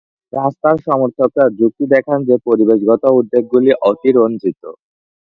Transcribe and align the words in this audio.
রাস্তার 0.33 0.75
সমর্থকরা 0.87 1.45
যুক্তি 1.59 1.85
দেখান 1.93 2.19
যে 2.29 2.35
পরিবেশগত 2.47 3.03
উদ্বেগগুলি 3.19 3.71
অতিরঞ্জিত। 3.89 4.61